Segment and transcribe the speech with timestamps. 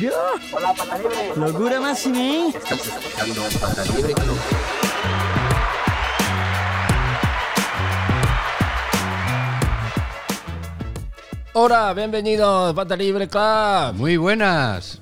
[0.00, 0.12] Yo.
[0.52, 1.32] Hola, pata libre.
[1.36, 2.48] Locura máxima, ¿eh?
[2.54, 4.38] Estás escuchando Pata Libre Club.
[11.54, 13.94] Hola, bienvenidos, Pata Libre Club.
[13.94, 15.00] Muy buenas.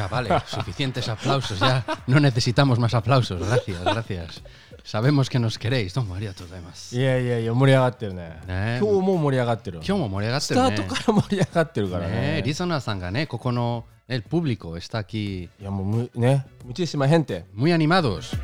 [0.00, 1.58] Ya vale, suficientes aplausos.
[1.60, 3.40] Ya no necesitamos más aplausos.
[3.40, 4.42] Gracias, gracias.
[4.84, 6.96] Sabemos que nos queréis.どうもありがとうございます。
[6.96, 8.40] いやいやいや、盛り上がってるね。
[8.46, 9.78] ね今日も盛り上がってる。
[9.78, 10.82] 今日も盛り上がってスタるね。
[10.82, 12.14] ートから盛り上がってるからね。
[12.14, 17.44] ねリソナーさんがね、ここの、el público está aquí いやもうむね、muchísima gente。
[17.52, 18.36] muy animados.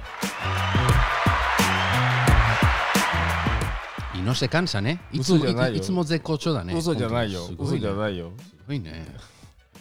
[4.15, 4.99] Y no se cansan, ¿eh?
[5.13, 6.75] いつも嘘じゃないよいつも絶好調だね。
[6.75, 7.45] 嘘じゃないよ。
[7.45, 8.33] 嘘すごいねじゃないよ。
[8.37, 9.07] すごいね。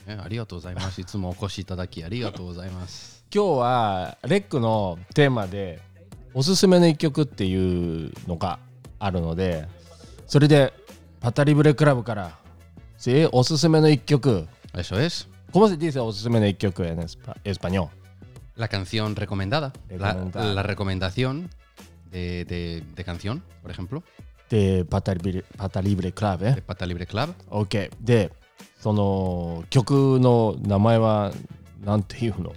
[0.06, 1.00] ねありがとうございます。
[1.00, 3.24] いつもお越しいただきありがとうございます。
[3.34, 5.80] 今日はレックのテーマで
[6.34, 8.58] おすすめの一曲っていうのが
[8.98, 9.66] あるので、
[10.26, 10.72] それで
[11.20, 12.38] パタリブレクラブから
[12.96, 14.46] せおすすめの一曲。
[14.74, 15.28] Eso es.
[15.52, 17.88] ¿Cómo se dice おすすめの一曲 en espa- español?
[18.56, 19.72] La canción recomendada.
[19.90, 20.54] La, Recomendada.
[20.54, 21.48] la recomendación
[22.10, 24.02] de, de- de canción, por ejemplo,
[24.50, 27.32] でパタリブレパタリブレクラブ de Pata Libre Club.
[27.50, 28.30] OK で
[28.78, 31.32] その曲の名前は
[31.84, 32.52] なんていうの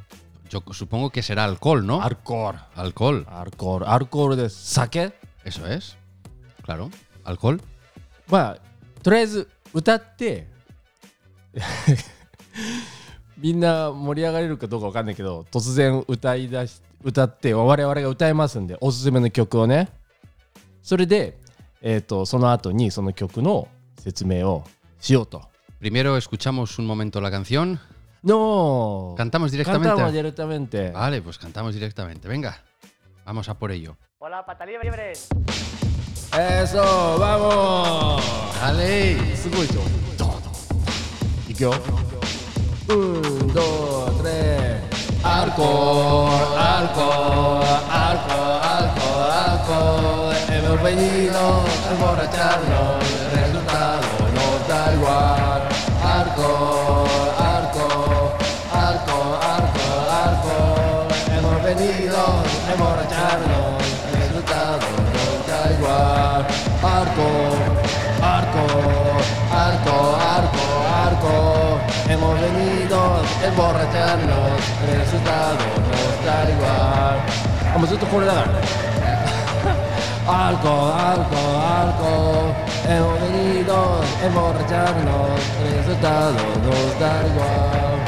[0.49, 2.03] ？Yo supongo que será alcohol, ¿no?
[2.03, 3.25] アルコール alcohol.
[3.27, 5.11] アルコールアルコールです酒
[5.45, 5.97] Eso es.
[6.63, 6.89] Claro.
[7.23, 7.61] Alcohol.
[8.27, 8.57] まあ
[9.03, 10.47] とりあえず歌って
[13.37, 19.89] みんな盛り上がれるかどうかわかんないけど突然歌い出し歌って我々が歌いますんでおすすめの曲をね
[20.83, 21.39] それで、
[21.81, 23.67] えー、とその後にその曲の
[23.99, 24.63] 説明を
[24.99, 25.43] しようと
[25.79, 27.79] Primero escuchamos un momento la canción.
[28.21, 29.13] No.
[29.15, 29.87] Cantamos directamente.
[29.87, 30.91] Cantamos directamente.
[30.91, 32.27] Vale, pues cantamos directamente.
[32.27, 32.61] Venga,
[33.23, 33.97] vamos a por ello.
[34.17, 35.13] Hola, pata libre.
[36.37, 38.21] Eso, vamos.
[38.59, 39.17] Dale.
[41.47, 41.71] Y yo.
[42.89, 44.81] Un, dos, tres.
[45.23, 50.35] Alcohol, alcohol, alcohol, alcohol, alcohol.
[50.49, 53.48] Hemos venido a emborracharnos.
[73.43, 74.61] Emborracharnos.
[74.87, 77.19] El resultado nos da igual.
[77.73, 78.53] あもうずっとこれだからね。
[80.27, 82.53] Alcohol, alcohol, alcohol.
[82.87, 85.39] Hemos venido emborracharnos.
[85.65, 86.33] El resultado
[86.65, 87.99] nos da igual.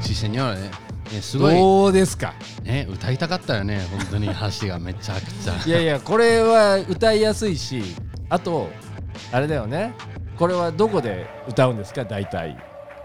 [0.00, 0.56] Sí, señor.
[0.56, 0.84] Eh.
[1.12, 2.34] Eh, すごいどうですか
[2.64, 4.28] ね歌いたかったよね本当に
[4.60, 7.82] 橋がめちゃくちゃいやいやこれは歌いやすいし
[8.28, 8.68] あと
[9.30, 9.94] あれだよね
[10.36, 12.04] これはどこで歌うんですか？
[12.04, 12.56] 大体。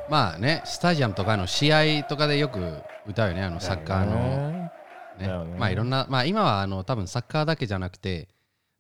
[0.10, 3.44] まあねスタジアムとかの試合とかでよく歌うよね。
[3.44, 4.72] あのサッカーの。
[5.20, 5.28] ね。
[5.28, 5.58] ね。
[5.58, 8.30] まあいろんなまあ今はあの多分サッカーだけじゃなくて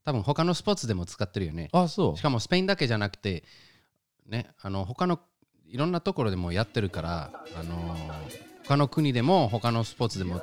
[0.03, 1.69] 多分他のスポーツでも使ってるよね。
[1.71, 2.17] あそう。
[2.17, 3.43] しかもスペインだけじゃなくて
[4.27, 5.19] ねあの他の
[5.67, 7.95] いろんなところでもやってるからあの
[8.63, 10.41] 他の国でも他のスポーツでも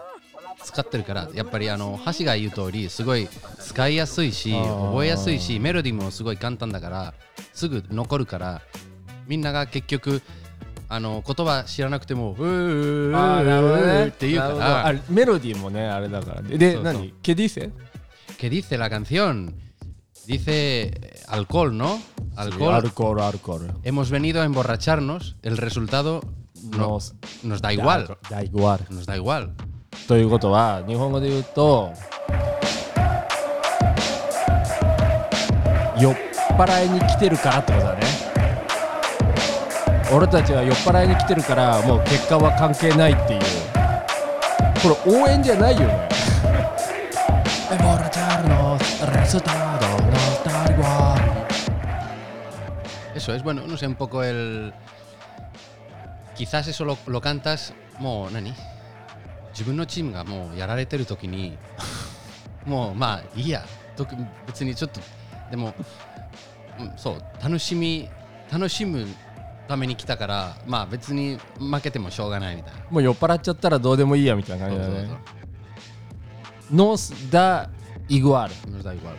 [0.64, 3.28] 使ってるからやっぱりあの橋が言う通りすごい
[3.59, 7.14] 使いやすいしあー覚えやすいしメロディーもすごい簡単だから
[7.54, 8.62] すぐ残るから
[9.28, 10.22] みんなが結局
[10.88, 17.72] あの言葉知らなくてもうーうーあーなるほどねって言うかなるほどらあメロディーもねあれだからででそうそう何ケディセ
[18.38, 19.54] ¿Qué dice la canción?
[20.26, 22.00] Dice eh, alcohol, ¿no?
[22.36, 22.74] Alcohol.
[22.74, 25.36] アルコールアルコール Hemos venido a emborracharnos.
[25.44, 26.22] El resultado
[26.72, 28.18] no- Nos- nos da igual.
[28.32, 29.52] だいぶある Nos da igual.
[30.09, 31.93] ということは日本語で言うと
[35.99, 36.15] 酔っ
[36.56, 38.00] 払いに来てるからってことだね。
[40.15, 43.41] 俺たちは酔っ払いに来てるからもう結果は関係ないっていう。
[44.83, 46.09] これ応援じゃないよね。
[47.71, 49.77] ボルチャールのレター
[57.98, 58.54] もう何
[59.57, 61.57] 自分のチームがもうやられてる時に
[62.67, 63.65] もうまあいいや。
[63.97, 64.15] 特
[64.47, 65.01] 別にちょっと
[65.51, 65.73] でも、
[66.79, 68.11] うん、そう楽しみ
[68.53, 69.07] 楽しむ
[69.67, 72.81] ために来たからまあ別に負けてもしょうがないみたいな。
[72.91, 74.95] もう酔っ払っちゃったらどうでもいいやみたいな感じだね。
[74.95, 76.77] そうそうそう。
[76.77, 77.71] Nos da
[78.11, 79.15] igual nos da igual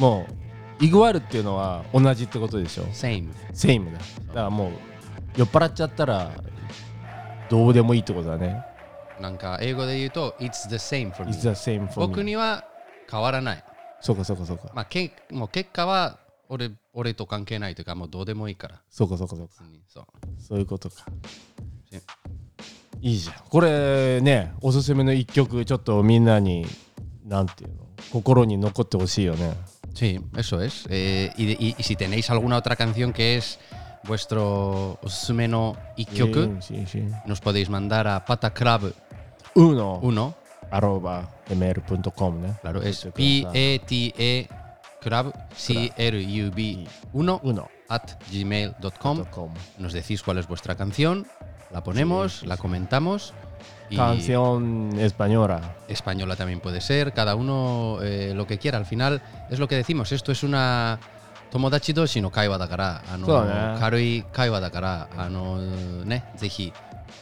[0.00, 0.26] も
[0.80, 3.98] うイグワルっていうのは同じってことでしょ？Same セイムだ。
[3.98, 4.72] だからもう
[5.36, 6.32] 酔っ払っちゃったら
[7.48, 8.64] どうでもいいってことだね
[9.20, 12.64] なんか英語で言うと It's the same for me It's the same for 僕には
[13.10, 13.64] 変わらない
[14.00, 16.18] そうかそうかそうかまあけもう結果は
[16.48, 19.54] 俺俺と関係ないというかもうどうでもいいからそうかそうかそうか
[19.88, 20.04] そう
[20.40, 21.04] そういうことか
[21.92, 22.00] ね
[23.00, 26.66] いいじゃんこれねおすすめの一曲ちょっとみんなに
[27.24, 29.54] なんていうの心に残ってほしいよね
[29.92, 30.86] Sí, eso es.
[30.88, 33.58] Eh, y, de- y- y si tenéis alguna otra canción que es
[34.04, 38.94] vuestro osumeno ikkyoku, しし nos podéis mandar a pataclub1,
[39.54, 40.34] uno, uno.
[40.70, 42.42] arroba gmail.com.
[42.42, 42.56] ¿no?
[42.60, 44.48] Claro, es P-E-T-E
[45.00, 49.24] crab, C-R-U-B 1 at gmail.com.
[49.78, 51.26] Nos decís cuál es vuestra canción,
[51.72, 53.34] la ponemos, la comentamos.
[53.94, 55.74] Canción española.
[55.88, 58.78] Española también puede ser, cada uno eh, lo que quiera.
[58.78, 59.20] Al final
[59.50, 60.98] es lo que decimos, esto es una...
[61.50, 63.26] Tomodachi no kaiwa dakara, ano,
[63.80, 65.58] karui kaiwa dakara, ano,
[66.04, 66.22] ne,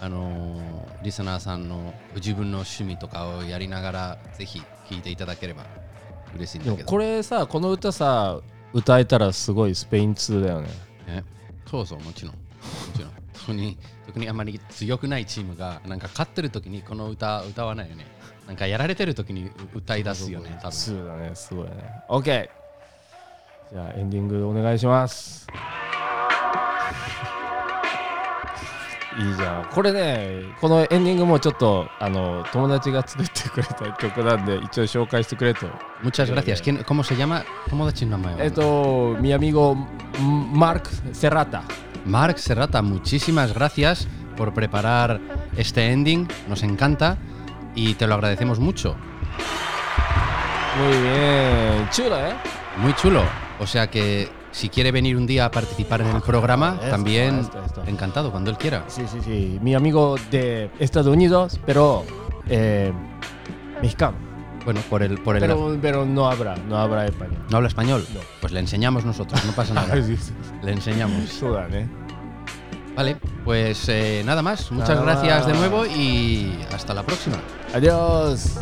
[0.01, 5.67] あのリスナーさんの自分の趣味とかをやりながらぜひ聴いていただければ
[6.37, 6.89] 嬉しいんだけど。
[6.89, 8.41] これさこの歌さ
[8.73, 10.69] 歌えたらすごいスペイン通だよね
[11.09, 11.25] ね、
[11.67, 12.35] そうそう、もちろん。
[12.35, 12.39] も
[12.95, 13.11] ちろん。
[13.33, 18.07] 特に、特にあまり強くないチームが、なんか勝ってる時にこの歌歌わないよね。
[18.47, 20.73] なんかやられてる時に歌い出すよね、多分。
[20.73, 21.73] そうだねすごいね
[22.09, 22.49] OK
[23.71, 25.47] じゃあエンディングお願いします
[29.20, 35.68] いいじゃんこれねこのエンディングもちょっとあの友達が作ってくれた曲なんで一応紹介してくれと
[36.04, 36.62] Muchas gracias.
[36.62, 37.44] ¿Quién- ¿Cómo se llama?
[37.70, 38.36] ¿Cómo da nombre?
[38.44, 39.76] えっとみやみご
[40.54, 41.64] マーク・セラタ
[42.06, 45.22] Mark Serrata, muchísimas gracias por preparar
[45.56, 46.28] este ending.
[46.50, 47.18] Nos encanta
[47.76, 48.96] y te lo agradecemos mucho.
[50.78, 52.34] Muy bien chulo eh
[52.78, 53.22] Muy chulo.
[53.60, 57.49] O sea que si quiere venir un día a participar en el programa, también
[57.87, 58.85] encantado, cuando él quiera.
[58.89, 59.59] Sí, sí, sí.
[59.63, 62.05] Mi amigo de Estados Unidos, pero
[62.49, 62.93] eh,
[63.83, 64.17] mexicano.
[64.65, 67.39] Bueno, por el, por el pero, no habrá, no habrá español.
[67.49, 68.07] ¿No habla español?
[68.13, 68.21] No.
[68.41, 69.95] Pues le enseñamos nosotros, no pasa nada.
[69.95, 71.29] Le enseñamos.
[71.31, 71.89] Sudan, ¿eh?
[72.95, 74.73] Vale, pues eh, nada más.
[74.73, 77.37] Muchas gracias de nuevo y hasta la próxima.
[77.73, 78.59] Adiós.